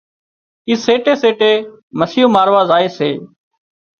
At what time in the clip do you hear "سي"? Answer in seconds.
2.97-3.09